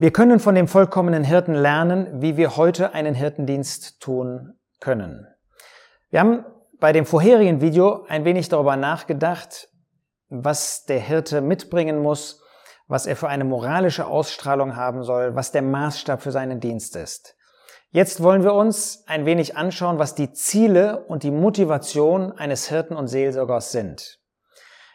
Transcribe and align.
Wir 0.00 0.12
können 0.12 0.38
von 0.38 0.54
dem 0.54 0.68
vollkommenen 0.68 1.24
Hirten 1.24 1.54
lernen, 1.54 2.22
wie 2.22 2.36
wir 2.36 2.56
heute 2.56 2.94
einen 2.94 3.16
Hirtendienst 3.16 4.00
tun 4.00 4.54
können. 4.78 5.26
Wir 6.10 6.20
haben 6.20 6.44
bei 6.78 6.92
dem 6.92 7.04
vorherigen 7.04 7.60
Video 7.60 8.04
ein 8.06 8.24
wenig 8.24 8.48
darüber 8.48 8.76
nachgedacht, 8.76 9.68
was 10.28 10.84
der 10.84 11.00
Hirte 11.00 11.40
mitbringen 11.40 11.98
muss, 11.98 12.40
was 12.86 13.06
er 13.06 13.16
für 13.16 13.26
eine 13.26 13.42
moralische 13.42 14.06
Ausstrahlung 14.06 14.76
haben 14.76 15.02
soll, 15.02 15.34
was 15.34 15.50
der 15.50 15.62
Maßstab 15.62 16.22
für 16.22 16.30
seinen 16.30 16.60
Dienst 16.60 16.94
ist. 16.94 17.34
Jetzt 17.90 18.22
wollen 18.22 18.44
wir 18.44 18.54
uns 18.54 19.02
ein 19.08 19.26
wenig 19.26 19.56
anschauen, 19.56 19.98
was 19.98 20.14
die 20.14 20.30
Ziele 20.30 21.06
und 21.06 21.24
die 21.24 21.32
Motivation 21.32 22.30
eines 22.30 22.68
Hirten 22.68 22.94
und 22.94 23.08
Seelsorgers 23.08 23.72
sind. 23.72 24.20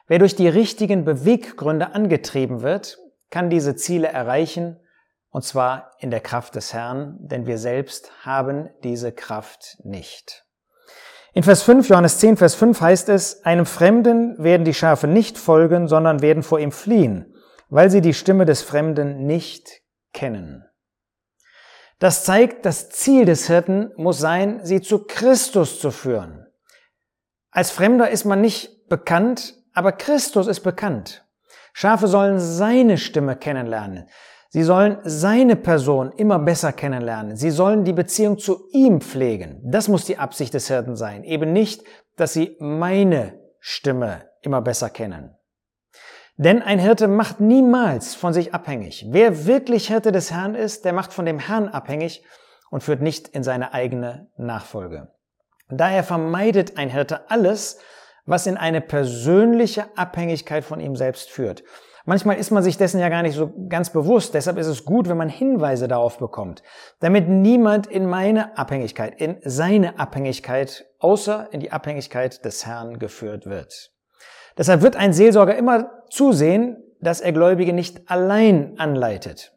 Wer 0.07 0.20
durch 0.20 0.38
die 0.38 0.47
richtigen 0.47 1.04
Beweggründe 1.04 1.93
angetrieben 1.93 2.62
wird, 2.62 2.99
kann 3.29 3.49
diese 3.49 3.76
Ziele 3.76 4.07
erreichen, 4.07 4.79
und 5.33 5.43
zwar 5.43 5.91
in 5.97 6.11
der 6.11 6.21
Kraft 6.21 6.53
des 6.53 6.73
Herrn, 6.73 7.17
denn 7.19 7.47
wir 7.47 7.57
selbst 7.57 8.11
haben 8.23 8.69
diese 8.83 9.11
Kraft 9.11 9.77
nicht. 9.83 10.45
In 11.33 11.41
Vers 11.41 11.63
5, 11.63 11.89
Johannes 11.89 12.19
10, 12.19 12.37
Vers 12.37 12.53
5 12.53 12.79
heißt 12.79 13.09
es, 13.09 13.43
einem 13.43 13.65
Fremden 13.65 14.41
werden 14.41 14.63
die 14.63 14.75
Schafe 14.75 15.07
nicht 15.07 15.39
folgen, 15.39 15.87
sondern 15.87 16.21
werden 16.21 16.43
vor 16.43 16.59
ihm 16.59 16.71
fliehen, 16.71 17.33
weil 17.69 17.89
sie 17.89 18.01
die 18.01 18.13
Stimme 18.13 18.45
des 18.45 18.61
Fremden 18.61 19.25
nicht 19.25 19.81
kennen. 20.13 20.65
Das 21.97 22.25
zeigt, 22.25 22.67
das 22.67 22.91
Ziel 22.91 23.25
des 23.25 23.47
Hirten 23.47 23.91
muss 23.97 24.20
sein, 24.20 24.63
sie 24.63 24.81
zu 24.81 25.05
Christus 25.05 25.79
zu 25.79 25.89
führen. 25.89 26.45
Als 27.49 27.71
Fremder 27.71 28.11
ist 28.11 28.25
man 28.25 28.39
nicht 28.39 28.87
bekannt, 28.87 29.55
aber 29.73 29.93
Christus 29.93 30.45
ist 30.45 30.61
bekannt. 30.61 31.25
Schafe 31.73 32.05
sollen 32.07 32.37
seine 32.37 32.99
Stimme 32.99 33.35
kennenlernen. 33.35 34.07
Sie 34.54 34.62
sollen 34.62 34.99
seine 35.04 35.55
Person 35.55 36.12
immer 36.12 36.37
besser 36.37 36.73
kennenlernen. 36.73 37.35
Sie 37.35 37.49
sollen 37.49 37.85
die 37.85 37.91
Beziehung 37.91 38.37
zu 38.37 38.70
ihm 38.71 39.01
pflegen. 39.01 39.59
Das 39.63 39.87
muss 39.87 40.05
die 40.05 40.20
Absicht 40.20 40.54
des 40.54 40.68
Hirten 40.68 40.96
sein. 40.96 41.23
Eben 41.23 41.54
nicht, 41.54 41.84
dass 42.18 42.34
sie 42.34 42.55
meine 42.59 43.40
Stimme 43.59 44.29
immer 44.43 44.62
besser 44.62 44.91
kennen. 44.91 45.35
Denn 46.37 46.62
ein 46.62 46.77
Hirte 46.77 47.07
macht 47.07 47.40
niemals 47.40 48.13
von 48.13 48.31
sich 48.31 48.54
abhängig. 48.54 49.07
Wer 49.09 49.48
wirklich 49.48 49.87
Hirte 49.87 50.12
des 50.12 50.31
Herrn 50.31 50.54
ist, 50.54 50.85
der 50.85 50.93
macht 50.93 51.13
von 51.13 51.26
dem 51.26 51.40
Herrn 51.40 51.68
abhängig 51.68 52.24
und 52.70 52.84
führt 52.84 53.01
nicht 53.01 53.29
in 53.29 53.41
seine 53.41 53.74
eigene 53.74 54.29
Nachfolge. 54.37 55.12
Daher 55.70 56.04
vermeidet 56.04 56.77
ein 56.77 56.90
Hirte 56.90 57.31
alles, 57.31 57.79
was 58.27 58.46
in 58.46 58.57
eine 58.57 58.81
persönliche 58.81 59.85
Abhängigkeit 59.98 60.63
von 60.63 60.79
ihm 60.79 60.96
selbst 60.96 61.31
führt. 61.31 61.63
Manchmal 62.05 62.35
ist 62.35 62.51
man 62.51 62.63
sich 62.63 62.77
dessen 62.77 62.99
ja 62.99 63.07
gar 63.07 63.21
nicht 63.21 63.35
so 63.35 63.54
ganz 63.70 63.90
bewusst. 63.90 64.34
Deshalb 64.34 64.57
ist 64.57 64.68
es 64.68 64.84
gut, 64.84 65.07
wenn 65.07 65.16
man 65.16 65.29
Hinweise 65.29 65.88
darauf 65.88 66.18
bekommt, 66.18 66.62
damit 67.00 67.29
niemand 67.29 67.88
in 67.88 68.06
meine 68.07 68.57
Abhängigkeit, 68.57 69.19
in 69.22 69.38
seine 69.44 70.00
Abhängigkeit, 70.00 70.85
außer 71.00 71.47
in 71.51 71.62
die 71.62 71.72
Abhängigkeit 71.72 72.44
des 72.44 72.66
Herrn 72.66 73.00
geführt 73.00 73.46
wird. 73.46 73.91
Deshalb 74.57 74.81
wird 74.81 74.97
ein 74.97 75.13
Seelsorger 75.13 75.56
immer 75.56 76.03
zusehen, 76.09 76.78
dass 77.00 77.22
er 77.22 77.31
Gläubige 77.31 77.72
nicht 77.74 78.09
allein 78.09 78.78
anleitet. 78.78 79.53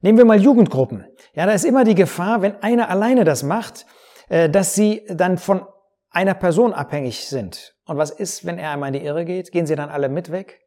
Nehmen 0.00 0.16
wir 0.16 0.24
mal 0.24 0.40
Jugendgruppen. 0.40 1.06
Ja, 1.34 1.44
da 1.44 1.52
ist 1.52 1.64
immer 1.64 1.84
die 1.84 1.94
Gefahr, 1.94 2.40
wenn 2.40 2.56
einer 2.62 2.88
alleine 2.88 3.24
das 3.24 3.42
macht, 3.42 3.84
äh, 4.30 4.48
dass 4.48 4.74
sie 4.74 5.06
dann 5.08 5.36
von 5.36 5.66
einer 6.10 6.34
Person 6.34 6.72
abhängig 6.72 7.28
sind. 7.28 7.74
Und 7.84 7.98
was 7.98 8.10
ist, 8.10 8.46
wenn 8.46 8.58
er 8.58 8.70
einmal 8.70 8.94
in 8.94 9.00
die 9.00 9.06
Irre 9.06 9.24
geht? 9.26 9.52
Gehen 9.52 9.66
sie 9.66 9.76
dann 9.76 9.90
alle 9.90 10.08
mit 10.08 10.32
weg? 10.32 10.60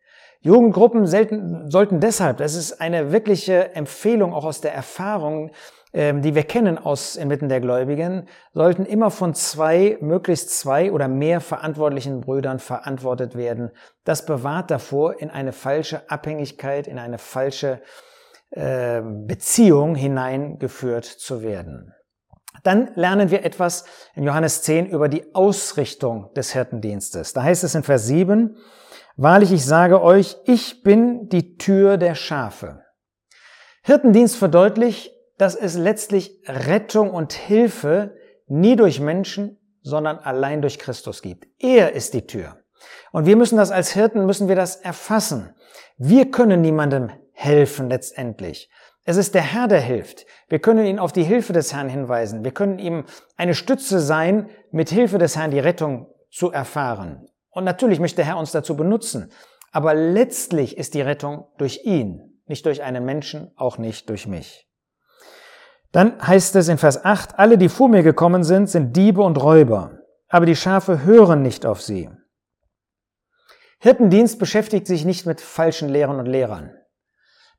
Jugendgruppen 0.43 1.07
selten, 1.07 1.71
sollten 1.71 2.01
deshalb, 2.01 2.37
das 2.37 2.53
ist 2.53 2.81
eine 2.81 3.13
wirkliche 3.13 3.73
Empfehlung 3.75 4.33
auch 4.33 4.43
aus 4.43 4.59
der 4.59 4.73
Erfahrung, 4.73 5.51
ähm, 5.93 6.21
die 6.21 6.35
wir 6.35 6.43
kennen 6.43 6.77
aus 6.77 7.15
inmitten 7.15 7.47
der 7.47 7.61
Gläubigen, 7.61 8.27
sollten 8.53 8.85
immer 8.85 9.09
von 9.09 9.33
zwei, 9.35 9.97
möglichst 10.01 10.49
zwei 10.49 10.91
oder 10.91 11.07
mehr 11.07 11.39
verantwortlichen 11.39 12.19
Brüdern 12.19 12.59
verantwortet 12.59 13.37
werden. 13.37 13.71
Das 14.03 14.25
bewahrt 14.25 14.69
davor, 14.69 15.21
in 15.21 15.29
eine 15.29 15.53
falsche 15.53 16.09
Abhängigkeit, 16.09 16.87
in 16.87 16.99
eine 16.99 17.19
falsche 17.19 17.81
äh, 18.51 19.01
Beziehung 19.01 19.95
hineingeführt 19.95 21.05
zu 21.05 21.41
werden. 21.41 21.93
Dann 22.63 22.91
lernen 22.95 23.31
wir 23.31 23.45
etwas 23.45 23.85
in 24.13 24.23
Johannes 24.23 24.61
10 24.63 24.87
über 24.87 25.07
die 25.07 25.33
Ausrichtung 25.33 26.33
des 26.33 26.51
Hirtendienstes. 26.51 27.31
Da 27.31 27.43
heißt 27.43 27.63
es 27.63 27.75
in 27.75 27.83
Vers 27.83 28.07
7, 28.07 28.57
Wahrlich, 29.15 29.51
ich 29.51 29.65
sage 29.65 30.01
euch, 30.01 30.37
ich 30.45 30.81
bin 30.81 31.29
die 31.29 31.57
Tür 31.57 31.97
der 31.97 32.15
Schafe. 32.15 32.83
Hirtendienst 33.83 34.35
verdeutlicht, 34.35 35.11
dass 35.37 35.55
es 35.55 35.77
letztlich 35.77 36.41
Rettung 36.47 37.11
und 37.11 37.33
Hilfe 37.33 38.15
nie 38.47 38.75
durch 38.75 38.99
Menschen, 38.99 39.59
sondern 39.81 40.17
allein 40.17 40.61
durch 40.61 40.79
Christus 40.79 41.21
gibt. 41.21 41.47
Er 41.59 41.93
ist 41.93 42.13
die 42.13 42.25
Tür. 42.25 42.57
Und 43.11 43.25
wir 43.25 43.35
müssen 43.35 43.57
das 43.57 43.71
als 43.71 43.91
Hirten, 43.91 44.25
müssen 44.25 44.47
wir 44.47 44.55
das 44.55 44.77
erfassen. 44.77 45.53
Wir 45.97 46.31
können 46.31 46.61
niemandem 46.61 47.11
helfen 47.33 47.89
letztendlich. 47.89 48.69
Es 49.05 49.17
ist 49.17 49.35
der 49.35 49.41
Herr, 49.41 49.67
der 49.67 49.81
hilft. 49.81 50.25
Wir 50.47 50.59
können 50.59 50.85
ihn 50.85 50.97
auf 50.97 51.11
die 51.11 51.23
Hilfe 51.23 51.53
des 51.53 51.73
Herrn 51.73 51.89
hinweisen. 51.89 52.43
Wir 52.43 52.51
können 52.51 52.79
ihm 52.79 53.05
eine 53.35 53.53
Stütze 53.53 53.99
sein, 53.99 54.49
mit 54.71 54.89
Hilfe 54.89 55.17
des 55.17 55.35
Herrn 55.35 55.51
die 55.51 55.59
Rettung 55.59 56.07
zu 56.31 56.51
erfahren. 56.51 57.27
Und 57.53 57.63
natürlich 57.63 57.99
möchte 57.99 58.17
der 58.17 58.25
Herr 58.25 58.37
uns 58.37 58.51
dazu 58.51 58.75
benutzen. 58.75 59.31
Aber 59.71 59.93
letztlich 59.93 60.77
ist 60.77 60.93
die 60.93 61.01
Rettung 61.01 61.47
durch 61.57 61.85
ihn, 61.85 62.41
nicht 62.45 62.65
durch 62.65 62.83
einen 62.83 63.05
Menschen, 63.05 63.51
auch 63.55 63.77
nicht 63.77 64.09
durch 64.09 64.27
mich. 64.27 64.67
Dann 65.91 66.19
heißt 66.25 66.55
es 66.55 66.67
in 66.67 66.79
Vers 66.79 67.05
8, 67.05 67.37
alle, 67.37 67.57
die 67.57 67.69
vor 67.69 67.87
mir 67.87 68.01
gekommen 68.01 68.43
sind, 68.43 68.67
sind 68.67 68.95
Diebe 68.97 69.21
und 69.21 69.41
Räuber, 69.41 69.99
aber 70.27 70.47
die 70.47 70.55
Schafe 70.55 71.03
hören 71.03 71.43
nicht 71.43 71.65
auf 71.65 71.81
sie. 71.81 72.09
Hirtendienst 73.79 74.39
beschäftigt 74.39 74.87
sich 74.87 75.05
nicht 75.05 75.25
mit 75.25 75.39
falschen 75.39 75.89
Lehrern 75.89 76.19
und 76.19 76.25
Lehrern. 76.25 76.71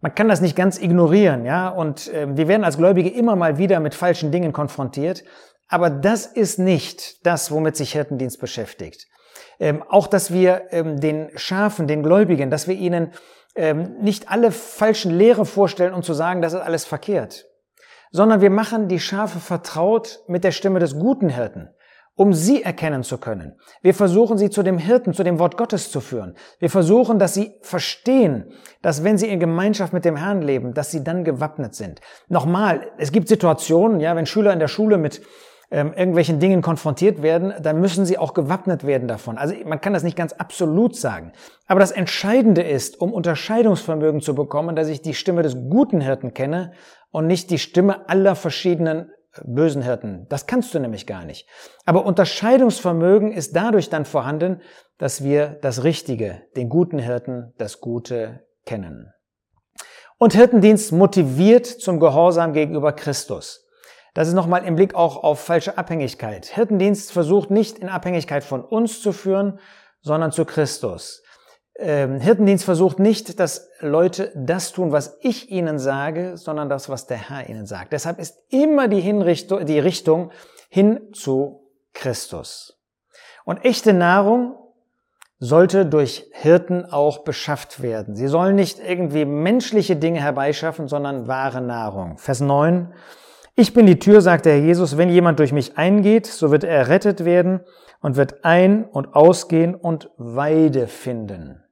Man 0.00 0.15
kann 0.15 0.28
das 0.28 0.41
nicht 0.41 0.56
ganz 0.56 0.81
ignorieren, 0.81 1.44
ja, 1.44 1.69
und 1.69 2.12
äh, 2.12 2.26
wir 2.37 2.49
werden 2.49 2.65
als 2.65 2.76
Gläubige 2.76 3.11
immer 3.11 3.37
mal 3.37 3.59
wieder 3.59 3.78
mit 3.78 3.94
falschen 3.94 4.32
Dingen 4.32 4.53
konfrontiert, 4.53 5.22
aber 5.69 5.88
das 5.88 6.26
ist 6.26 6.59
nicht 6.59 7.25
das, 7.25 7.50
womit 7.50 7.76
sich 7.76 7.93
Hirtendienst 7.93 8.41
beschäftigt. 8.41 9.06
Ähm, 9.61 9.83
auch, 9.89 10.07
dass 10.07 10.33
wir 10.33 10.63
ähm, 10.71 11.01
den 11.01 11.31
Schafen, 11.37 11.87
den 11.87 12.03
Gläubigen, 12.03 12.51
dass 12.51 12.67
wir 12.69 12.75
ihnen 12.75 13.13
ähm, 13.57 13.97
nicht 14.01 14.31
alle 14.31 14.51
falschen 14.51 15.17
Lehre 15.17 15.47
vorstellen, 15.47 15.95
um 15.95 16.03
zu 16.03 16.13
sagen, 16.13 16.43
das 16.43 16.53
ist 16.53 16.61
alles 16.61 16.85
verkehrt, 16.85 17.47
sondern 18.11 18.41
wir 18.41 18.51
machen 18.51 18.89
die 18.89 19.01
Schafe 19.01 19.39
vertraut 19.39 20.21
mit 20.27 20.45
der 20.45 20.53
Stimme 20.53 20.81
des 20.81 20.99
guten 20.99 21.29
Hirten, 21.29 21.71
um 22.17 22.33
sie 22.33 22.63
erkennen 22.63 23.03
zu 23.03 23.19
können. 23.19 23.59
Wir 23.83 23.95
versuchen 23.95 24.39
sie 24.39 24.51
zu 24.51 24.63
dem 24.63 24.79
Hirten, 24.79 25.15
zu 25.15 25.23
dem 25.23 25.39
Wort 25.39 25.57
Gottes 25.57 25.91
zu 25.91 26.01
führen. 26.01 26.37
Wir 26.59 26.71
versuchen, 26.71 27.19
dass 27.19 27.35
sie 27.35 27.55
verstehen, 27.63 28.53
dass 28.83 29.05
wenn 29.05 29.19
sie 29.19 29.29
in 29.29 29.41
Gemeinschaft 29.41 29.93
mit 29.93 30.05
dem 30.05 30.17
Herrn 30.17 30.43
leben, 30.43 30.75
dass 30.75 30.91
sie 30.91 31.05
dann 31.05 31.25
gewappnet 31.25 31.75
sind. 31.75 32.01
Nochmal, 32.29 32.93
es 32.99 33.13
gibt 33.13 33.29
Situationen, 33.29 34.01
ja, 34.01 34.17
wenn 34.17 34.27
Schüler 34.27 34.53
in 34.53 34.59
der 34.59 34.69
Schule 34.69 34.99
mit 34.99 35.23
ähm, 35.71 35.93
irgendwelchen 35.93 36.39
Dingen 36.39 36.63
konfrontiert 36.63 37.23
werden, 37.23 37.53
dann 37.61 37.81
müssen 37.81 38.05
sie 38.05 38.19
auch 38.19 38.35
gewappnet 38.35 38.85
werden 38.85 39.09
davon. 39.09 39.39
Also 39.39 39.55
man 39.65 39.81
kann 39.81 39.93
das 39.93 40.03
nicht 40.03 40.17
ganz 40.17 40.33
absolut 40.33 40.97
sagen. 40.97 41.33
Aber 41.67 41.81
das 41.81 41.91
Entscheidende 41.91 42.63
ist, 42.63 43.01
um 43.01 43.13
Unterscheidungsvermögen 43.13 44.21
zu 44.21 44.35
bekommen, 44.35 44.77
dass 44.77 44.89
ich 44.89 45.03
die 45.03 45.15
Stimme 45.15 45.43
des 45.43 45.55
guten 45.55 46.01
Hirten 46.01 46.35
kenne 46.35 46.73
und 47.11 47.27
nicht 47.27 47.51
die 47.51 47.59
Stimme 47.59 48.09
aller 48.09 48.35
verschiedenen 48.35 49.11
äh, 49.33 49.41
bösen 49.45 49.83
Hirten. 49.83 50.27
Das 50.29 50.47
kannst 50.47 50.75
du 50.75 50.79
nämlich 50.79 51.07
gar 51.07 51.25
nicht. 51.25 51.49
Aber 51.87 52.05
Unterscheidungsvermögen 52.05 53.33
ist 53.33 53.57
dadurch 53.57 53.91
dann 53.91 54.05
vorhanden, 54.05 54.61
dass 54.99 55.25
wir 55.25 55.59
das 55.61 55.83
Richtige, 55.85 56.43
den 56.57 56.69
guten 56.69 56.99
Hirten, 56.99 57.53
das 57.59 57.81
Gute 57.81 58.44
kennen. 58.65 59.12
Und 60.19 60.35
Hirtendienst 60.35 60.93
motiviert 60.93 61.67
zum 61.67 61.99
Gehorsam 61.99 62.53
gegenüber 62.53 62.93
Christus. 62.93 63.63
Das 64.14 64.28
ist 64.28 64.34
nochmal 64.34 64.64
im 64.64 64.76
Blick 64.76 64.94
auch 64.94 65.22
auf 65.22 65.40
falsche 65.40 65.76
Abhängigkeit. 65.76 66.46
Hirtendienst 66.46 67.12
versucht 67.12 67.50
nicht 67.50 67.78
in 67.78 67.88
Abhängigkeit 67.88 68.44
von 68.44 68.64
uns 68.64 69.02
zu 69.02 69.12
führen, 69.12 69.58
sondern 70.00 70.31
zu 70.31 70.44
Christus. 70.44 71.22
Ähm, 71.76 72.20
Hirtendienst 72.20 72.64
versucht 72.64 73.00
nicht, 73.00 73.40
dass 73.40 73.69
Leute 73.81 74.32
das 74.37 74.70
tun, 74.70 74.93
was 74.93 75.19
ich 75.22 75.50
ihnen 75.50 75.81
sage, 75.81 76.37
sondern 76.37 76.69
das, 76.69 76.88
was 76.88 77.08
der 77.08 77.28
Herr 77.28 77.49
ihnen 77.49 77.66
sagt. 77.66 77.93
Deshalb 77.93 78.20
ist 78.20 78.38
immer 78.50 78.87
die, 78.87 79.00
Hinrichtung, 79.00 79.66
die 79.66 79.81
Richtung 79.81 80.31
hin 80.69 81.12
zu 81.12 81.69
Christus. 81.93 82.81
Und 83.44 83.64
echte 83.64 83.93
Nahrung 83.93 84.55
sollte 85.40 85.84
durch 85.84 86.31
Hirten 86.32 86.87
auch 86.87 87.25
beschafft 87.25 87.82
werden. 87.82 88.14
Sie 88.14 88.28
sollen 88.28 88.55
nicht 88.55 88.78
irgendwie 88.78 89.25
menschliche 89.25 89.96
Dinge 89.96 90.20
herbeischaffen, 90.20 90.87
sondern 90.87 91.26
wahre 91.26 91.61
Nahrung. 91.61 92.19
Vers 92.19 92.40
9. 92.40 92.94
Ich 93.56 93.73
bin 93.73 93.87
die 93.87 94.01
Tür, 94.01 94.21
sagt 94.21 94.47
der 94.47 94.55
Herr 94.55 94.65
Jesus, 94.65 94.97
wenn 94.97 95.09
jemand 95.09 95.39
durch 95.39 95.53
mich 95.53 95.79
eingeht, 95.79 96.27
so 96.27 96.51
wird 96.51 96.65
er 96.65 96.77
errettet 96.77 97.25
werden 97.25 97.61
und 98.01 98.17
wird 98.17 98.45
ein- 98.45 98.85
und 98.85 99.15
ausgehen 99.15 99.77
und 99.77 100.11
Weide 100.17 100.89
finden. 100.89 101.62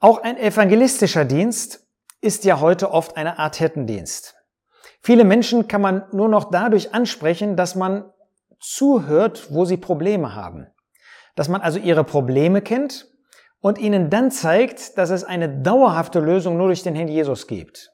Auch 0.00 0.20
ein 0.20 0.36
evangelistischer 0.36 1.24
Dienst 1.24 1.86
ist 2.20 2.44
ja 2.44 2.58
heute 2.58 2.90
oft 2.90 3.16
eine 3.16 3.38
Art 3.38 3.54
Hirtendienst. 3.54 4.34
Viele 5.00 5.22
Menschen 5.22 5.68
kann 5.68 5.80
man 5.80 6.06
nur 6.10 6.28
noch 6.28 6.50
dadurch 6.50 6.92
ansprechen, 6.92 7.56
dass 7.56 7.76
man 7.76 8.10
zuhört, 8.58 9.46
wo 9.50 9.64
sie 9.64 9.76
Probleme 9.76 10.34
haben. 10.34 10.66
Dass 11.36 11.48
man 11.48 11.60
also 11.60 11.78
ihre 11.78 12.02
Probleme 12.02 12.62
kennt 12.62 13.06
und 13.60 13.78
ihnen 13.78 14.10
dann 14.10 14.32
zeigt, 14.32 14.98
dass 14.98 15.10
es 15.10 15.22
eine 15.22 15.62
dauerhafte 15.62 16.18
Lösung 16.18 16.56
nur 16.56 16.66
durch 16.66 16.82
den 16.82 16.96
Herrn 16.96 17.06
Jesus 17.06 17.46
gibt. 17.46 17.91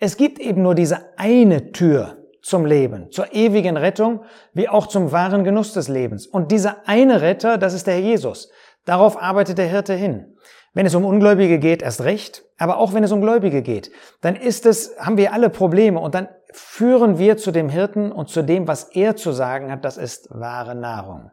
Es 0.00 0.16
gibt 0.16 0.38
eben 0.38 0.62
nur 0.62 0.74
diese 0.74 0.98
eine 1.18 1.72
Tür 1.72 2.16
zum 2.42 2.64
Leben, 2.64 3.10
zur 3.10 3.34
ewigen 3.34 3.76
Rettung, 3.76 4.24
wie 4.54 4.66
auch 4.66 4.86
zum 4.86 5.12
wahren 5.12 5.44
Genuss 5.44 5.74
des 5.74 5.88
Lebens. 5.88 6.26
Und 6.26 6.50
dieser 6.50 6.88
eine 6.88 7.20
Retter, 7.20 7.58
das 7.58 7.74
ist 7.74 7.86
der 7.86 7.94
Herr 7.94 8.00
Jesus. 8.00 8.50
Darauf 8.86 9.20
arbeitet 9.20 9.58
der 9.58 9.68
Hirte 9.68 9.92
hin. 9.92 10.38
Wenn 10.72 10.86
es 10.86 10.94
um 10.94 11.04
Ungläubige 11.04 11.58
geht, 11.58 11.82
erst 11.82 12.02
recht, 12.02 12.44
aber 12.56 12.78
auch 12.78 12.94
wenn 12.94 13.04
es 13.04 13.12
um 13.12 13.20
Gläubige 13.20 13.60
geht, 13.60 13.90
dann 14.22 14.36
ist 14.36 14.64
es, 14.64 14.96
haben 14.98 15.18
wir 15.18 15.34
alle 15.34 15.50
Probleme 15.50 16.00
und 16.00 16.14
dann 16.14 16.28
führen 16.52 17.18
wir 17.18 17.36
zu 17.36 17.50
dem 17.50 17.68
Hirten 17.68 18.10
und 18.10 18.30
zu 18.30 18.40
dem, 18.42 18.68
was 18.68 18.84
er 18.84 19.16
zu 19.16 19.32
sagen 19.32 19.70
hat, 19.70 19.84
das 19.84 19.98
ist 19.98 20.28
wahre 20.30 20.74
Nahrung. 20.74 21.30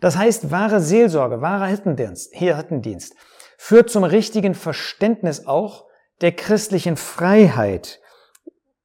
Das 0.00 0.16
heißt, 0.16 0.50
wahre 0.52 0.80
Seelsorge, 0.80 1.40
wahrer 1.40 1.66
Hirtendienst, 1.66 2.32
hier 2.34 2.56
Hirtendienst, 2.56 3.16
führt 3.56 3.90
zum 3.90 4.04
richtigen 4.04 4.54
Verständnis 4.54 5.46
auch 5.46 5.86
der 6.20 6.32
christlichen 6.32 6.96
Freiheit. 6.96 8.00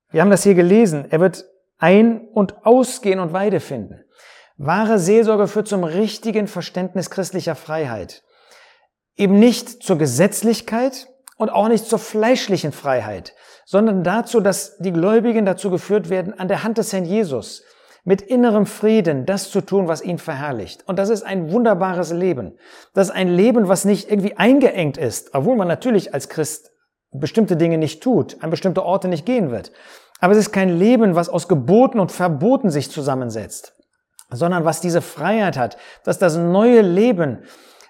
Wir 0.10 0.22
haben 0.22 0.32
das 0.32 0.44
hier 0.44 0.56
gelesen. 0.56 1.06
Er 1.10 1.20
wird 1.20 1.46
ein- 1.78 2.28
und 2.34 2.66
ausgehen 2.66 3.20
und 3.20 3.34
Weide 3.34 3.60
finden. 3.60 4.04
Wahre 4.58 4.98
Seelsorge 4.98 5.48
führt 5.48 5.68
zum 5.68 5.84
richtigen 5.84 6.48
Verständnis 6.48 7.10
christlicher 7.10 7.56
Freiheit. 7.56 8.24
Eben 9.16 9.38
nicht 9.38 9.84
zur 9.84 9.98
Gesetzlichkeit 9.98 11.08
und 11.38 11.50
auch 11.50 11.68
nicht 11.68 11.86
zur 11.86 12.00
fleischlichen 12.00 12.72
Freiheit, 12.72 13.36
sondern 13.66 14.04
dazu, 14.04 14.40
dass 14.40 14.78
die 14.78 14.92
Gläubigen 14.92 15.46
dazu 15.46 15.70
geführt 15.70 16.10
werden, 16.10 16.38
an 16.38 16.48
der 16.48 16.64
Hand 16.64 16.80
des 16.80 16.92
Herrn 16.92 17.06
Jesus 17.06 17.64
mit 18.04 18.22
innerem 18.22 18.66
Frieden 18.66 19.26
das 19.26 19.52
zu 19.52 19.62
tun, 19.62 19.88
was 19.88 20.02
ihn 20.02 20.18
verherrlicht. 20.18 20.88
Und 20.88 20.98
das 20.98 21.10
ist 21.10 21.24
ein 21.24 21.52
wunderbares 21.52 22.12
Leben. 22.12 22.58
Das 22.94 23.10
ist 23.10 23.14
ein 23.14 23.28
Leben, 23.28 23.68
was 23.68 23.86
nicht 23.86 24.10
irgendwie 24.10 24.38
eingeengt 24.38 24.98
ist, 24.98 25.36
obwohl 25.36 25.58
man 25.58 25.68
natürlich 25.68 26.14
als 26.14 26.30
Christ 26.30 26.72
bestimmte 27.12 27.58
Dinge 27.58 27.78
nicht 27.78 28.04
tut, 28.04 28.42
an 28.44 28.50
bestimmte 28.50 28.84
Orte 28.84 29.08
nicht 29.08 29.26
gehen 29.26 29.52
wird. 29.52 29.72
Aber 30.20 30.34
es 30.34 30.40
ist 30.40 30.52
kein 30.52 30.78
Leben, 30.78 31.16
was 31.16 31.30
aus 31.30 31.48
Geboten 31.48 32.00
und 32.00 32.12
Verboten 32.12 32.70
sich 32.70 32.92
zusammensetzt, 32.92 33.76
sondern 34.30 34.66
was 34.66 34.82
diese 34.82 35.02
Freiheit 35.02 35.58
hat, 35.58 35.78
dass 36.04 36.18
das 36.20 36.36
neue 36.38 36.82
Leben 36.82 37.44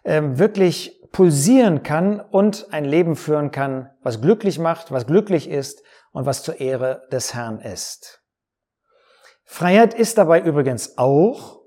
äh, 0.04 0.22
wirklich 0.24 1.02
pulsieren 1.12 1.84
kann 1.84 2.20
und 2.20 2.68
ein 2.72 2.86
Leben 2.86 3.16
führen 3.16 3.52
kann, 3.52 3.90
was 4.04 4.22
glücklich 4.22 4.60
macht, 4.60 4.92
was 4.92 5.08
glücklich 5.08 5.50
ist 5.50 5.82
und 6.12 6.26
was 6.26 6.44
zur 6.44 6.60
Ehre 6.60 7.08
des 7.12 7.34
Herrn 7.34 7.60
ist. 7.60 8.22
Freiheit 9.46 9.94
ist 9.94 10.18
dabei 10.18 10.42
übrigens 10.42 10.98
auch, 10.98 11.62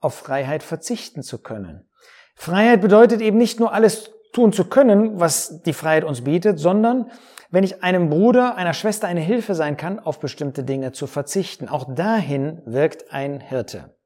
auf 0.00 0.14
Freiheit 0.14 0.62
verzichten 0.62 1.22
zu 1.22 1.42
können. 1.42 1.90
Freiheit 2.36 2.80
bedeutet 2.80 3.20
eben 3.20 3.36
nicht 3.36 3.60
nur 3.60 3.72
alles 3.72 4.12
tun 4.32 4.52
zu 4.52 4.64
können, 4.64 5.20
was 5.20 5.62
die 5.62 5.72
Freiheit 5.72 6.04
uns 6.04 6.22
bietet, 6.22 6.58
sondern 6.58 7.10
wenn 7.50 7.64
ich 7.64 7.82
einem 7.82 8.10
Bruder, 8.10 8.56
einer 8.56 8.74
Schwester 8.74 9.08
eine 9.08 9.20
Hilfe 9.20 9.54
sein 9.54 9.76
kann, 9.76 9.98
auf 9.98 10.20
bestimmte 10.20 10.62
Dinge 10.62 10.92
zu 10.92 11.06
verzichten. 11.06 11.68
Auch 11.68 11.94
dahin 11.94 12.62
wirkt 12.64 13.12
ein 13.12 13.40
Hirte. 13.40 13.96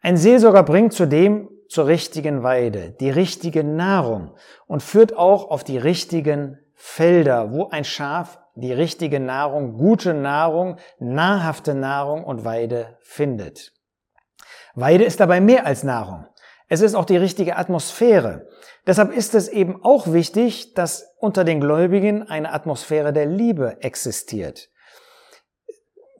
Ein 0.00 0.16
Seelsorger 0.16 0.62
bringt 0.62 0.92
zudem 0.92 1.48
zur 1.68 1.86
richtigen 1.86 2.42
Weide, 2.42 2.90
die 3.00 3.10
richtige 3.10 3.64
Nahrung 3.64 4.34
und 4.66 4.82
führt 4.82 5.16
auch 5.16 5.50
auf 5.50 5.64
die 5.64 5.78
richtigen 5.78 6.58
Felder, 6.74 7.52
wo 7.52 7.68
ein 7.68 7.84
Schaf 7.84 8.38
die 8.54 8.72
richtige 8.72 9.20
Nahrung, 9.20 9.76
gute 9.76 10.14
Nahrung, 10.14 10.78
nahrhafte 10.98 11.74
Nahrung 11.74 12.24
und 12.24 12.44
Weide 12.44 12.96
findet. 13.00 13.72
Weide 14.74 15.04
ist 15.04 15.20
dabei 15.20 15.40
mehr 15.40 15.66
als 15.66 15.84
Nahrung. 15.84 16.26
Es 16.68 16.80
ist 16.80 16.94
auch 16.94 17.04
die 17.04 17.16
richtige 17.16 17.56
Atmosphäre. 17.56 18.48
Deshalb 18.86 19.12
ist 19.12 19.34
es 19.34 19.48
eben 19.48 19.84
auch 19.84 20.12
wichtig, 20.12 20.74
dass 20.74 21.14
unter 21.18 21.44
den 21.44 21.60
Gläubigen 21.60 22.28
eine 22.28 22.52
Atmosphäre 22.52 23.12
der 23.12 23.26
Liebe 23.26 23.78
existiert. 23.80 24.68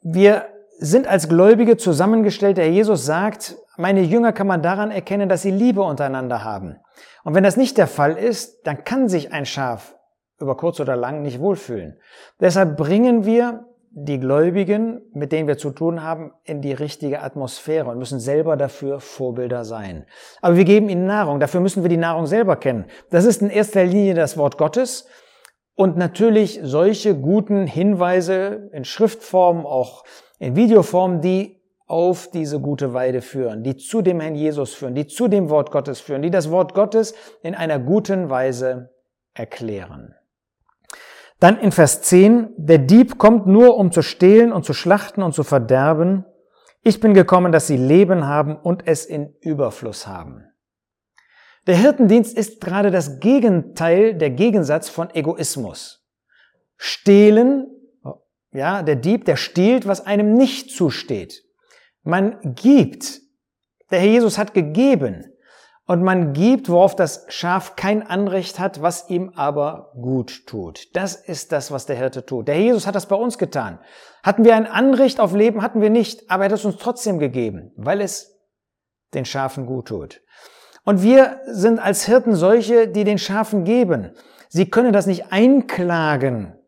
Wir 0.03 0.47
sind 0.79 1.07
als 1.07 1.29
Gläubige 1.29 1.77
zusammengestellt. 1.77 2.59
Der 2.59 2.71
Jesus 2.71 3.05
sagt, 3.05 3.57
meine 3.77 4.03
Jünger 4.03 4.33
kann 4.33 4.47
man 4.47 4.63
daran 4.63 4.91
erkennen, 4.91 5.29
dass 5.29 5.43
sie 5.43 5.51
Liebe 5.51 5.83
untereinander 5.83 6.45
haben. 6.45 6.77
Und 7.25 7.35
wenn 7.35 7.45
das 7.45 7.57
nicht 7.57 7.79
der 7.79 7.87
Fall 7.87 8.17
ist, 8.17 8.67
dann 8.67 8.85
kann 8.85 9.09
sich 9.09 9.33
ein 9.33 9.47
Schaf 9.47 9.97
über 10.39 10.57
kurz 10.57 10.81
oder 10.81 10.97
lang 10.97 11.23
nicht 11.23 11.41
wohlfühlen. 11.41 11.99
Deshalb 12.41 12.77
bringen 12.77 13.25
wir 13.25 13.65
die 13.91 14.21
Gläubigen, 14.21 15.01
mit 15.15 15.33
denen 15.33 15.49
wir 15.49 15.57
zu 15.59 15.71
tun 15.71 16.03
haben, 16.03 16.33
in 16.45 16.61
die 16.61 16.73
richtige 16.73 17.23
Atmosphäre 17.23 17.89
und 17.91 17.99
müssen 17.99 18.21
selber 18.21 18.57
dafür 18.57 19.01
Vorbilder 19.01 19.65
sein. 19.65 20.07
Aber 20.43 20.57
wir 20.57 20.65
geben 20.65 20.89
ihnen 20.89 21.07
Nahrung. 21.07 21.41
Dafür 21.41 21.61
müssen 21.61 21.83
wir 21.83 21.89
die 21.89 21.97
Nahrung 21.97 22.27
selber 22.27 22.57
kennen. 22.57 22.87
Das 23.11 23.25
ist 23.25 23.43
in 23.43 23.51
erster 23.51 23.85
Linie 23.85 24.15
das 24.15 24.37
Wort 24.37 24.59
Gottes 24.59 25.07
und 25.75 25.97
natürlich 25.97 26.61
solche 26.63 27.15
guten 27.15 27.67
Hinweise 27.67 28.71
in 28.73 28.85
Schriftform, 28.85 29.67
auch 29.67 30.05
in 30.39 30.57
Videoform, 30.57 31.21
die 31.21 31.61
auf 31.87 32.31
diese 32.31 32.61
gute 32.61 32.95
Weide 32.95 33.23
führen, 33.23 33.63
die 33.63 33.77
zu 33.77 34.03
dem 34.03 34.21
Herrn 34.21 34.35
Jesus 34.35 34.75
führen, 34.75 34.95
die 34.95 35.07
zu 35.07 35.29
dem 35.29 35.51
Wort 35.51 35.71
Gottes 35.71 36.01
führen, 36.01 36.23
die 36.23 36.31
das 36.31 36.51
Wort 36.51 36.75
Gottes 36.75 37.15
in 37.43 37.55
einer 37.55 37.79
guten 37.79 38.29
Weise 38.29 38.91
erklären. 39.35 40.15
Dann 41.39 41.59
in 41.59 41.71
Vers 41.71 42.03
10, 42.03 42.55
der 42.57 42.79
Dieb 42.79 43.19
kommt 43.19 43.47
nur, 43.47 43.77
um 43.77 43.93
zu 43.93 44.03
stehlen 44.03 44.53
und 44.53 44.65
zu 44.65 44.73
schlachten 44.73 45.23
und 45.23 45.35
zu 45.35 45.45
verderben. 45.45 46.25
Ich 46.83 47.01
bin 47.01 47.15
gekommen, 47.15 47.53
dass 47.53 47.67
sie 47.67 47.77
Leben 47.77 48.27
haben 48.27 48.57
und 48.57 48.87
es 48.87 49.05
in 49.05 49.35
Überfluss 49.41 50.07
haben. 50.07 50.45
Der 51.67 51.77
Hirtendienst 51.77 52.37
ist 52.37 52.61
gerade 52.61 52.91
das 52.91 53.19
Gegenteil, 53.19 54.15
der 54.15 54.31
Gegensatz 54.31 54.89
von 54.89 55.11
Egoismus. 55.15 56.07
Stehlen, 56.77 57.67
ja, 58.53 58.83
der 58.83 58.97
Dieb, 58.97 59.25
der 59.25 59.37
stiehlt, 59.37 59.87
was 59.87 60.07
einem 60.07 60.35
nicht 60.35 60.71
zusteht. 60.71 61.45
Man 62.03 62.55
gibt. 62.55 63.21
Der 63.91 64.01
Herr 64.01 64.09
Jesus 64.09 64.39
hat 64.39 64.55
gegeben 64.55 65.36
und 65.87 66.03
man 66.03 66.33
gibt, 66.33 66.69
worauf 66.69 66.97
das 66.97 67.27
Schaf 67.29 67.77
kein 67.77 68.05
Anrecht 68.05 68.59
hat, 68.59 68.83
was 68.83 69.09
ihm 69.09 69.33
aber 69.37 69.93
gut 69.95 70.47
tut. 70.47 70.89
Das 70.95 71.15
ist 71.15 71.53
das, 71.53 71.71
was 71.71 71.87
der 71.87 71.97
Hirte 71.97 72.27
tut. 72.27 72.49
Der 72.49 72.61
Jesus 72.61 72.87
hat 72.87 72.97
das 72.97 73.07
bei 73.07 73.17
uns 73.17 73.39
getan. 73.39 73.79
Hatten 74.25 74.45
wir 74.45 74.57
ein 74.57 74.67
Anrecht 74.67 75.21
auf 75.21 75.33
Leben? 75.33 75.63
Hatten 75.63 75.81
wir 75.81 75.91
nicht, 75.91 76.29
aber 76.29 76.45
er 76.45 76.51
hat 76.51 76.59
es 76.59 76.65
uns 76.65 76.77
trotzdem 76.79 77.19
gegeben, 77.21 77.73
weil 77.77 78.01
es 78.01 78.37
den 79.15 79.25
Schafen 79.25 79.67
gut 79.67 79.87
tut. 79.89 80.23
Und 80.85 81.03
wir 81.03 81.41
sind 81.47 81.79
als 81.79 82.05
Hirten 82.05 82.35
solche, 82.35 82.89
die 82.89 83.05
den 83.05 83.19
Schafen 83.19 83.65
geben. 83.65 84.13
Sie 84.49 84.69
können 84.69 84.93
das 84.93 85.07
nicht 85.07 85.33
einklagen, 85.33 86.59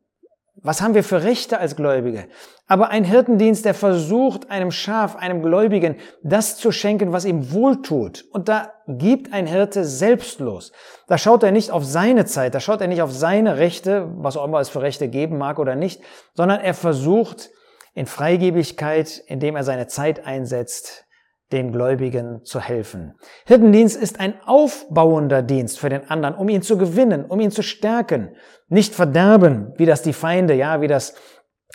was 0.68 0.82
haben 0.82 0.92
wir 0.92 1.02
für 1.02 1.24
Rechte 1.24 1.58
als 1.60 1.76
Gläubige? 1.76 2.26
Aber 2.66 2.90
ein 2.90 3.02
Hirtendienst, 3.02 3.64
der 3.64 3.72
versucht, 3.72 4.50
einem 4.50 4.70
Schaf, 4.70 5.16
einem 5.16 5.40
Gläubigen, 5.40 5.96
das 6.22 6.58
zu 6.58 6.72
schenken, 6.72 7.10
was 7.10 7.24
ihm 7.24 7.52
wohltut. 7.52 8.26
Und 8.32 8.50
da 8.50 8.74
gibt 8.86 9.32
ein 9.32 9.46
Hirte 9.46 9.86
selbstlos. 9.86 10.72
Da 11.06 11.16
schaut 11.16 11.42
er 11.42 11.52
nicht 11.52 11.70
auf 11.70 11.86
seine 11.86 12.26
Zeit, 12.26 12.54
da 12.54 12.60
schaut 12.60 12.82
er 12.82 12.86
nicht 12.86 13.00
auf 13.00 13.12
seine 13.12 13.56
Rechte, 13.56 14.10
was 14.18 14.36
auch 14.36 14.44
immer 14.44 14.60
es 14.60 14.68
für 14.68 14.82
Rechte 14.82 15.08
geben 15.08 15.38
mag 15.38 15.58
oder 15.58 15.74
nicht, 15.74 16.02
sondern 16.34 16.60
er 16.60 16.74
versucht 16.74 17.48
in 17.94 18.04
Freigebigkeit, 18.04 19.22
indem 19.26 19.56
er 19.56 19.64
seine 19.64 19.86
Zeit 19.86 20.26
einsetzt, 20.26 21.06
den 21.52 21.72
Gläubigen 21.72 22.44
zu 22.44 22.60
helfen. 22.60 23.14
Hirtendienst 23.46 23.96
ist 23.96 24.20
ein 24.20 24.34
aufbauender 24.44 25.42
Dienst 25.42 25.78
für 25.78 25.88
den 25.88 26.10
anderen, 26.10 26.34
um 26.34 26.48
ihn 26.48 26.62
zu 26.62 26.76
gewinnen, 26.76 27.24
um 27.24 27.40
ihn 27.40 27.50
zu 27.50 27.62
stärken, 27.62 28.36
nicht 28.68 28.94
verderben, 28.94 29.72
wie 29.76 29.86
das 29.86 30.02
die 30.02 30.12
Feinde, 30.12 30.54
ja, 30.54 30.80
wie 30.80 30.88
das 30.88 31.14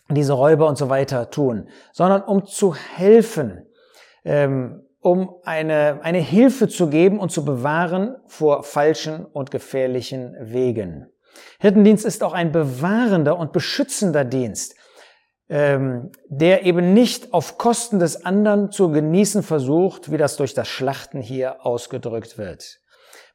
diese 0.10 0.34
Räuber 0.34 0.68
und 0.68 0.78
so 0.78 0.90
weiter 0.90 1.30
tun, 1.30 1.70
sondern 1.92 2.22
um 2.24 2.46
zu 2.46 2.76
helfen, 2.76 3.66
ähm, 4.26 4.84
um 5.00 5.36
eine, 5.44 6.00
eine 6.04 6.20
Hilfe 6.20 6.68
zu 6.68 6.88
geben 6.88 7.20
und 7.20 7.32
zu 7.32 7.44
bewahren 7.44 8.16
vor 8.28 8.64
falschen 8.64 9.26
und 9.26 9.52
gefährlichen 9.52 10.36
Wegen. 10.40 11.08
Hirtendienst 11.60 12.06
ist 12.06 12.24
auch 12.24 12.34
ein 12.34 12.52
bewahrender 12.52 13.38
und 13.38 13.54
beschützender 13.54 14.24
Dienst 14.24 14.76
ähm, 15.50 16.12
der 16.28 16.66
eben 16.66 16.94
nicht 16.94 17.34
auf 17.34 17.58
Kosten 17.58 18.00
des 18.00 18.26
anderen 18.26 18.72
zu 18.72 18.90
genießen 18.90 19.44
versucht, 19.44 20.12
wie 20.12 20.18
das 20.18 20.38
durch 20.38 20.54
das 20.54 20.68
Schlachten 20.68 21.22
hier 21.22 21.66
ausgedrückt 21.66 22.38
wird. 22.38 22.80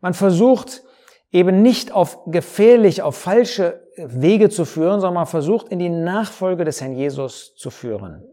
Man 0.01 0.15
versucht 0.15 0.83
eben 1.31 1.63
nicht 1.63 1.93
auf 1.93 2.25
gefährlich, 2.27 3.03
auf 3.03 3.17
falsche 3.17 3.83
Wege 3.97 4.49
zu 4.49 4.65
führen, 4.65 5.01
sondern 5.01 5.15
man 5.15 5.27
versucht 5.27 5.69
in 5.69 5.79
die 5.79 5.91
Nachfolge 5.91 6.65
des 6.65 6.81
Herrn 6.81 6.95
Jesus 6.95 7.55
zu 7.57 7.71
führen. 7.71 8.25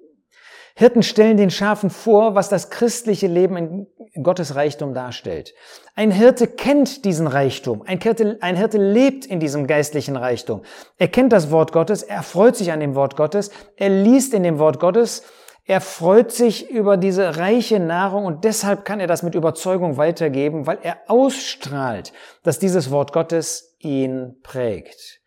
Hirten 0.78 1.04
stellen 1.04 1.38
den 1.38 1.52
Schafen 1.52 1.90
vor, 1.90 2.36
was 2.36 2.50
das 2.50 2.70
christliche 2.70 3.28
Leben 3.28 3.88
in 4.12 4.24
Gottes 4.24 4.56
Reichtum 4.56 4.94
darstellt. 4.94 5.54
Ein 5.96 6.12
Hirte 6.12 6.48
kennt 6.48 7.06
diesen 7.06 7.28
Reichtum. 7.28 7.82
Ein 7.86 8.02
Hirte, 8.02 8.38
ein 8.42 8.58
Hirte 8.58 8.78
lebt 8.78 9.26
in 9.26 9.40
diesem 9.40 9.68
geistlichen 9.68 10.18
Reichtum. 10.18 10.64
Er 10.98 11.08
kennt 11.08 11.32
das 11.32 11.50
Wort 11.50 11.72
Gottes, 11.72 12.04
er 12.04 12.24
freut 12.24 12.58
sich 12.58 12.74
an 12.74 12.82
dem 12.82 12.94
Wort 12.94 13.16
Gottes, 13.16 13.52
er 13.78 13.88
liest 13.88 14.34
in 14.34 14.44
dem 14.44 14.60
Wort 14.60 14.82
Gottes, 14.82 15.24
er 15.64 15.80
freut 15.80 16.32
sich 16.32 16.70
über 16.70 16.98
diese 16.98 17.38
reiche 17.38 17.80
Nahrung 17.80 18.26
und 18.26 18.44
deshalb 18.44 18.84
kann 18.84 19.00
er 19.00 19.08
das 19.08 19.24
mit 19.24 19.34
Überzeugung 19.34 19.96
weitergeben, 19.96 20.68
weil 20.68 20.80
er 20.84 20.98
ausstrahlt, 21.08 22.12
dass 22.44 22.60
dieses 22.60 22.92
Wort 22.92 23.14
Gottes 23.14 23.78
ihn 23.80 24.36
prägt. 24.44 25.22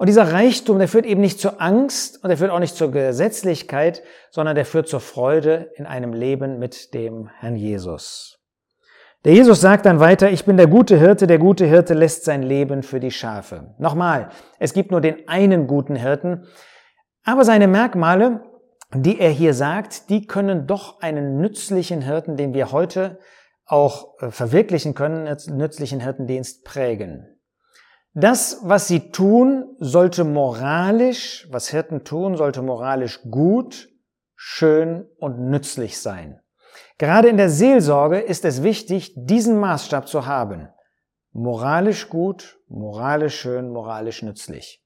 Und 0.00 0.06
dieser 0.06 0.32
Reichtum, 0.32 0.78
der 0.78 0.88
führt 0.88 1.04
eben 1.04 1.20
nicht 1.20 1.40
zur 1.40 1.60
Angst 1.60 2.24
und 2.24 2.30
der 2.30 2.38
führt 2.38 2.50
auch 2.50 2.58
nicht 2.58 2.74
zur 2.74 2.90
Gesetzlichkeit, 2.90 4.02
sondern 4.30 4.54
der 4.54 4.64
führt 4.64 4.88
zur 4.88 5.00
Freude 5.00 5.72
in 5.76 5.84
einem 5.84 6.14
Leben 6.14 6.58
mit 6.58 6.94
dem 6.94 7.28
Herrn 7.38 7.54
Jesus. 7.54 8.38
Der 9.26 9.34
Jesus 9.34 9.60
sagt 9.60 9.84
dann 9.84 10.00
weiter, 10.00 10.30
ich 10.30 10.46
bin 10.46 10.56
der 10.56 10.68
gute 10.68 10.96
Hirte, 10.96 11.26
der 11.26 11.38
gute 11.38 11.66
Hirte 11.66 11.92
lässt 11.92 12.24
sein 12.24 12.42
Leben 12.42 12.82
für 12.82 12.98
die 12.98 13.10
Schafe. 13.10 13.74
Nochmal, 13.76 14.30
es 14.58 14.72
gibt 14.72 14.90
nur 14.90 15.02
den 15.02 15.28
einen 15.28 15.66
guten 15.66 15.96
Hirten, 15.96 16.46
aber 17.22 17.44
seine 17.44 17.68
Merkmale, 17.68 18.40
die 18.94 19.20
er 19.20 19.28
hier 19.28 19.52
sagt, 19.52 20.08
die 20.08 20.26
können 20.26 20.66
doch 20.66 21.02
einen 21.02 21.42
nützlichen 21.42 22.00
Hirten, 22.00 22.38
den 22.38 22.54
wir 22.54 22.72
heute 22.72 23.18
auch 23.66 24.18
äh, 24.22 24.30
verwirklichen 24.30 24.94
können, 24.94 25.24
nützlichen 25.50 26.00
Hirtendienst 26.00 26.64
prägen. 26.64 27.39
Das, 28.12 28.58
was 28.62 28.88
sie 28.88 29.10
tun, 29.10 29.76
sollte 29.78 30.24
moralisch, 30.24 31.46
was 31.50 31.68
Hirten 31.68 32.04
tun, 32.04 32.36
sollte 32.36 32.60
moralisch 32.60 33.20
gut, 33.30 33.88
schön 34.34 35.06
und 35.18 35.38
nützlich 35.38 36.00
sein. 36.00 36.40
Gerade 36.98 37.28
in 37.28 37.36
der 37.36 37.50
Seelsorge 37.50 38.18
ist 38.18 38.44
es 38.44 38.62
wichtig, 38.62 39.12
diesen 39.16 39.58
Maßstab 39.58 40.08
zu 40.08 40.26
haben. 40.26 40.68
Moralisch 41.32 42.08
gut, 42.08 42.58
moralisch 42.68 43.38
schön, 43.38 43.70
moralisch 43.70 44.22
nützlich. 44.22 44.84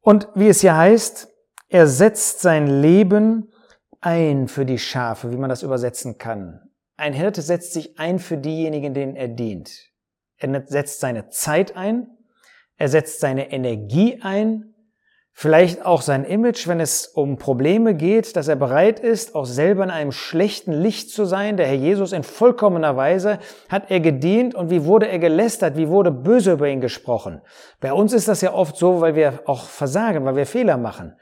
Und 0.00 0.28
wie 0.34 0.48
es 0.48 0.60
hier 0.60 0.76
heißt, 0.76 1.28
er 1.68 1.86
setzt 1.86 2.40
sein 2.40 2.66
Leben 2.66 3.52
ein 4.00 4.48
für 4.48 4.66
die 4.66 4.78
Schafe, 4.78 5.30
wie 5.32 5.36
man 5.36 5.50
das 5.50 5.62
übersetzen 5.62 6.18
kann. 6.18 6.60
Ein 6.96 7.12
Hirte 7.12 7.42
setzt 7.42 7.72
sich 7.72 7.98
ein 7.98 8.18
für 8.18 8.36
diejenigen, 8.36 8.92
denen 8.92 9.16
er 9.16 9.28
dient. 9.28 9.70
Er 10.36 10.64
setzt 10.66 11.00
seine 11.00 11.30
Zeit 11.30 11.76
ein, 11.76 12.13
er 12.76 12.88
setzt 12.88 13.20
seine 13.20 13.52
Energie 13.52 14.20
ein, 14.22 14.74
vielleicht 15.32 15.84
auch 15.84 16.00
sein 16.00 16.24
Image, 16.24 16.68
wenn 16.68 16.80
es 16.80 17.06
um 17.08 17.36
Probleme 17.36 17.94
geht, 17.94 18.36
dass 18.36 18.48
er 18.48 18.56
bereit 18.56 19.00
ist, 19.00 19.34
auch 19.34 19.46
selber 19.46 19.82
in 19.84 19.90
einem 19.90 20.12
schlechten 20.12 20.72
Licht 20.72 21.10
zu 21.10 21.24
sein. 21.24 21.56
Der 21.56 21.66
Herr 21.66 21.74
Jesus 21.74 22.12
in 22.12 22.22
vollkommener 22.22 22.96
Weise 22.96 23.40
hat 23.68 23.90
er 23.90 24.00
gedient 24.00 24.54
und 24.54 24.70
wie 24.70 24.84
wurde 24.84 25.08
er 25.08 25.18
gelästert, 25.18 25.76
wie 25.76 25.88
wurde 25.88 26.12
böse 26.12 26.52
über 26.52 26.68
ihn 26.68 26.80
gesprochen. 26.80 27.42
Bei 27.80 27.92
uns 27.92 28.12
ist 28.12 28.28
das 28.28 28.40
ja 28.40 28.54
oft 28.54 28.76
so, 28.76 29.00
weil 29.00 29.16
wir 29.16 29.40
auch 29.46 29.64
versagen, 29.64 30.24
weil 30.24 30.36
wir 30.36 30.46
Fehler 30.46 30.76
machen. 30.76 31.16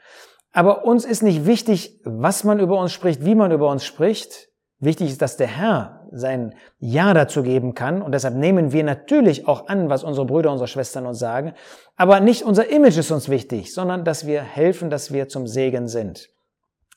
Aber 0.51 0.85
uns 0.85 1.03
ist 1.03 1.23
nicht 1.23 1.47
wichtig, 1.47 1.99
was 2.05 2.43
man 2.43 2.59
über 2.59 2.79
uns 2.79 2.91
spricht, 2.91 3.25
wie 3.25 3.35
man 3.35 3.51
über 3.51 3.69
uns 3.69 3.83
spricht. 3.83 4.49
Wichtig 4.83 5.11
ist, 5.11 5.21
dass 5.21 5.37
der 5.37 5.47
Herr 5.47 6.07
sein 6.11 6.55
Ja 6.79 7.13
dazu 7.13 7.41
geben 7.41 7.73
kann. 7.73 8.01
Und 8.01 8.11
deshalb 8.11 8.35
nehmen 8.35 8.73
wir 8.73 8.83
natürlich 8.83 9.47
auch 9.47 9.67
an, 9.67 9.89
was 9.89 10.03
unsere 10.03 10.25
Brüder, 10.25 10.51
unsere 10.51 10.67
Schwestern 10.67 11.05
uns 11.05 11.19
sagen. 11.19 11.53
Aber 11.95 12.19
nicht 12.19 12.43
unser 12.43 12.69
Image 12.69 12.97
ist 12.97 13.09
uns 13.09 13.29
wichtig, 13.29 13.73
sondern 13.73 14.03
dass 14.03 14.27
wir 14.27 14.41
helfen, 14.41 14.89
dass 14.89 15.13
wir 15.13 15.29
zum 15.29 15.47
Segen 15.47 15.87
sind. 15.87 16.29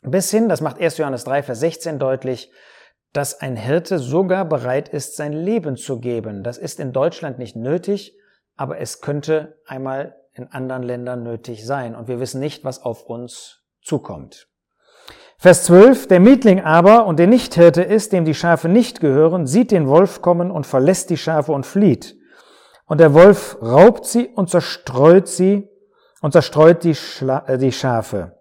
Bis 0.02 0.32
hin, 0.32 0.48
das 0.48 0.60
macht 0.60 0.80
1. 0.80 0.98
Johannes 0.98 1.22
3, 1.24 1.44
Vers 1.44 1.60
16 1.60 2.00
deutlich, 2.00 2.50
dass 3.12 3.40
ein 3.40 3.56
Hirte 3.56 4.00
sogar 4.00 4.44
bereit 4.44 4.88
ist, 4.88 5.16
sein 5.16 5.32
Leben 5.32 5.76
zu 5.76 6.00
geben. 6.00 6.42
Das 6.42 6.58
ist 6.58 6.80
in 6.80 6.92
Deutschland 6.92 7.38
nicht 7.38 7.54
nötig, 7.54 8.16
aber 8.56 8.78
es 8.78 9.00
könnte 9.00 9.60
einmal 9.64 10.16
in 10.32 10.48
anderen 10.48 10.82
Ländern 10.82 11.22
nötig 11.22 11.64
sein. 11.64 11.94
Und 11.94 12.08
wir 12.08 12.18
wissen 12.18 12.40
nicht, 12.40 12.64
was 12.64 12.82
auf 12.82 13.06
uns 13.06 13.62
zukommt. 13.80 14.48
Vers 15.38 15.64
12, 15.64 16.08
der 16.08 16.20
Mietling 16.20 16.60
aber 16.60 17.06
und 17.06 17.18
der 17.18 17.26
Nichthirte 17.26 17.82
ist, 17.82 18.12
dem 18.12 18.24
die 18.24 18.34
Schafe 18.34 18.68
nicht 18.68 19.00
gehören, 19.00 19.46
sieht 19.46 19.70
den 19.70 19.86
Wolf 19.86 20.22
kommen 20.22 20.50
und 20.50 20.66
verlässt 20.66 21.10
die 21.10 21.18
Schafe 21.18 21.52
und 21.52 21.66
flieht. 21.66 22.16
Und 22.86 23.00
der 23.00 23.12
Wolf 23.12 23.58
raubt 23.60 24.06
sie 24.06 24.28
und 24.28 24.48
zerstreut 24.48 25.28
sie 25.28 25.68
und 26.22 26.32
zerstreut 26.32 26.84
die, 26.84 26.94
Schla 26.94 27.44
äh, 27.46 27.58
die 27.58 27.72
Schafe. 27.72 28.38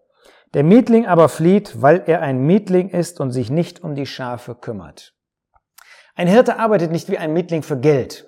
Der 0.53 0.63
Mietling 0.63 1.05
aber 1.05 1.27
flieht, 1.27 1.81
weil 1.81 2.03
er 2.05 2.21
ein 2.21 2.45
Mietling 2.45 2.89
ist 2.89 3.19
und 3.19 3.31
sich 3.31 3.49
nicht 3.49 3.83
um 3.83 3.93
die 3.93 4.05
Schafe 4.05 4.55
kümmert. 4.55 5.13
Ein 6.15 6.29
Hirte 6.29 6.59
arbeitet 6.59 6.91
nicht 6.91 7.09
wie 7.09 7.17
ein 7.17 7.33
Mietling 7.33 7.61
für 7.61 7.77
Geld. 7.77 8.25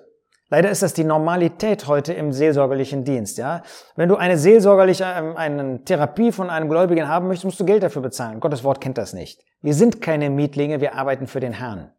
Leider 0.50 0.70
ist 0.70 0.82
das 0.82 0.94
die 0.94 1.04
Normalität 1.04 1.86
heute 1.86 2.14
im 2.14 2.32
seelsorgerlichen 2.32 3.04
Dienst, 3.04 3.36
ja. 3.36 3.62
Wenn 3.96 4.08
du 4.08 4.16
eine 4.16 4.38
seelsorgerliche, 4.38 5.04
ähm, 5.04 5.36
eine 5.36 5.84
Therapie 5.84 6.32
von 6.32 6.48
einem 6.48 6.70
Gläubigen 6.70 7.06
haben 7.06 7.28
möchtest, 7.28 7.44
musst 7.44 7.60
du 7.60 7.66
Geld 7.66 7.82
dafür 7.82 8.02
bezahlen. 8.02 8.40
Gottes 8.40 8.64
Wort 8.64 8.80
kennt 8.80 8.96
das 8.96 9.12
nicht. 9.12 9.44
Wir 9.60 9.74
sind 9.74 10.00
keine 10.00 10.30
Mietlinge, 10.30 10.80
wir 10.80 10.94
arbeiten 10.94 11.26
für 11.26 11.40
den 11.40 11.52
Herrn. 11.52 11.92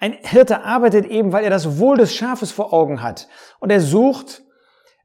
Ein 0.00 0.16
Hirte 0.22 0.62
arbeitet 0.62 1.06
eben, 1.06 1.32
weil 1.32 1.44
er 1.44 1.50
das 1.50 1.78
Wohl 1.78 1.96
des 1.96 2.14
Schafes 2.14 2.52
vor 2.52 2.72
Augen 2.72 3.02
hat. 3.02 3.26
Und 3.58 3.70
er 3.70 3.80
sucht, 3.80 4.42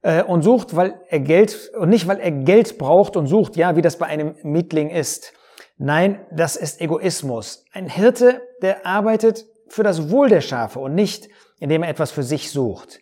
äh, 0.01 0.21
und 0.21 0.43
sucht, 0.43 0.75
weil 0.75 0.99
er 1.07 1.21
Geld, 1.21 1.71
und 1.77 1.89
nicht 1.89 2.07
weil 2.07 2.19
er 2.19 2.31
Geld 2.31 2.77
braucht 2.77 3.15
und 3.15 3.27
sucht, 3.27 3.55
ja, 3.55 3.75
wie 3.75 3.81
das 3.81 3.97
bei 3.97 4.05
einem 4.05 4.35
Mietling 4.43 4.89
ist. 4.89 5.33
Nein, 5.77 6.19
das 6.31 6.55
ist 6.55 6.81
Egoismus. 6.81 7.65
Ein 7.71 7.87
Hirte, 7.87 8.41
der 8.61 8.85
arbeitet 8.85 9.45
für 9.69 9.83
das 9.83 10.11
Wohl 10.11 10.29
der 10.29 10.41
Schafe 10.41 10.79
und 10.79 10.93
nicht 10.93 11.29
indem 11.59 11.83
er 11.83 11.89
etwas 11.89 12.11
für 12.11 12.23
sich 12.23 12.51
sucht. 12.51 12.99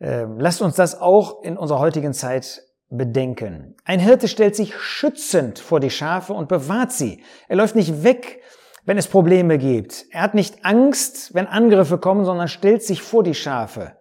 Ähm, 0.00 0.38
lasst 0.38 0.62
uns 0.62 0.76
das 0.76 1.00
auch 1.00 1.42
in 1.42 1.56
unserer 1.56 1.78
heutigen 1.78 2.12
Zeit 2.12 2.62
bedenken. 2.88 3.76
Ein 3.84 4.00
Hirte 4.00 4.28
stellt 4.28 4.54
sich 4.54 4.76
schützend 4.76 5.58
vor 5.58 5.80
die 5.80 5.90
Schafe 5.90 6.32
und 6.32 6.48
bewahrt 6.48 6.92
sie. 6.92 7.22
Er 7.48 7.56
läuft 7.56 7.74
nicht 7.74 8.04
weg, 8.04 8.42
wenn 8.84 8.98
es 8.98 9.08
Probleme 9.08 9.58
gibt. 9.58 10.06
Er 10.10 10.22
hat 10.22 10.34
nicht 10.34 10.64
Angst, 10.64 11.34
wenn 11.34 11.46
Angriffe 11.46 11.98
kommen, 11.98 12.24
sondern 12.24 12.48
stellt 12.48 12.82
sich 12.82 13.02
vor 13.02 13.24
die 13.24 13.34
Schafe, 13.34 13.96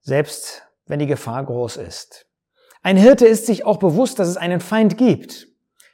selbst 0.00 0.62
wenn 0.86 0.98
die 0.98 1.06
Gefahr 1.06 1.44
groß 1.44 1.76
ist. 1.76 2.26
Ein 2.82 2.96
Hirte 2.96 3.26
ist 3.26 3.46
sich 3.46 3.64
auch 3.64 3.78
bewusst, 3.78 4.18
dass 4.18 4.28
es 4.28 4.36
einen 4.36 4.60
Feind 4.60 4.98
gibt. 4.98 5.46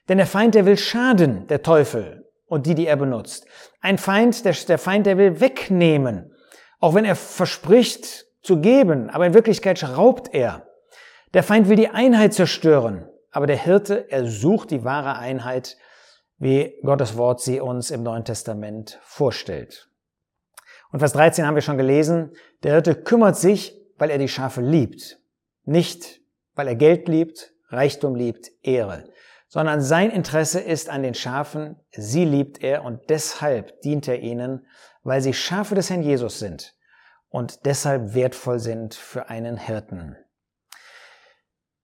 Denn 0.08 0.18
der 0.18 0.26
Feind, 0.26 0.54
der 0.54 0.66
will 0.66 0.76
schaden, 0.76 1.46
der 1.46 1.62
Teufel 1.62 2.30
und 2.46 2.66
die, 2.66 2.74
die 2.74 2.86
er 2.86 2.96
benutzt. 2.96 3.46
Ein 3.80 3.98
Feind, 3.98 4.44
der, 4.44 4.54
der 4.68 4.78
Feind, 4.78 5.06
der 5.06 5.18
will 5.18 5.40
wegnehmen. 5.40 6.33
Auch 6.80 6.94
wenn 6.94 7.04
er 7.04 7.16
verspricht 7.16 8.26
zu 8.42 8.60
geben, 8.60 9.10
aber 9.10 9.26
in 9.26 9.34
Wirklichkeit 9.34 9.82
raubt 9.82 10.34
er. 10.34 10.66
Der 11.32 11.42
Feind 11.42 11.68
will 11.68 11.76
die 11.76 11.88
Einheit 11.88 12.34
zerstören, 12.34 13.08
aber 13.30 13.46
der 13.46 13.56
Hirte, 13.56 14.10
er 14.10 14.26
sucht 14.26 14.70
die 14.70 14.84
wahre 14.84 15.16
Einheit, 15.18 15.76
wie 16.38 16.74
Gottes 16.82 17.16
Wort 17.16 17.40
sie 17.40 17.60
uns 17.60 17.90
im 17.90 18.02
Neuen 18.02 18.24
Testament 18.24 18.98
vorstellt. 19.02 19.88
Und 20.92 21.00
Vers 21.00 21.12
13 21.14 21.46
haben 21.46 21.54
wir 21.54 21.62
schon 21.62 21.78
gelesen, 21.78 22.32
der 22.62 22.74
Hirte 22.74 22.94
kümmert 22.94 23.36
sich, 23.36 23.76
weil 23.98 24.10
er 24.10 24.18
die 24.18 24.28
Schafe 24.28 24.60
liebt. 24.60 25.18
Nicht, 25.64 26.20
weil 26.54 26.68
er 26.68 26.76
Geld 26.76 27.08
liebt, 27.08 27.52
Reichtum 27.68 28.14
liebt, 28.14 28.52
Ehre, 28.62 29.04
sondern 29.48 29.80
sein 29.80 30.10
Interesse 30.10 30.60
ist 30.60 30.88
an 30.90 31.02
den 31.02 31.14
Schafen, 31.14 31.80
sie 31.90 32.24
liebt 32.24 32.62
er 32.62 32.84
und 32.84 33.08
deshalb 33.08 33.80
dient 33.82 34.06
er 34.06 34.20
ihnen, 34.20 34.66
weil 35.04 35.20
sie 35.20 35.34
Schafe 35.34 35.74
des 35.74 35.90
Herrn 35.90 36.02
Jesus 36.02 36.40
sind 36.40 36.74
und 37.28 37.64
deshalb 37.66 38.14
wertvoll 38.14 38.58
sind 38.58 38.94
für 38.94 39.28
einen 39.28 39.56
Hirten. 39.56 40.16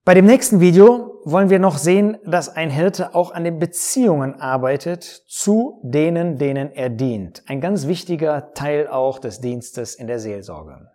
Bei 0.05 0.15
dem 0.15 0.25
nächsten 0.25 0.61
Video 0.61 1.21
wollen 1.25 1.51
wir 1.51 1.59
noch 1.59 1.77
sehen, 1.77 2.19
dass 2.25 2.49
ein 2.49 2.71
Hirte 2.71 3.15
auch 3.15 3.33
an 3.33 3.45
den 3.45 3.59
Beziehungen 3.59 4.41
arbeitet 4.41 5.05
zu 5.05 5.81
denen, 5.85 6.39
denen 6.39 6.73
er 6.73 6.89
dient. 6.89 7.45
Ein 7.47 7.61
ganz 7.61 7.87
wichtiger 7.87 8.55
Teil 8.55 8.89
auch 8.89 9.19
des 9.19 9.41
Dienstes 9.41 9.95
in 9.95 10.07
der 10.07 10.19
Seelsorge. 10.19 10.91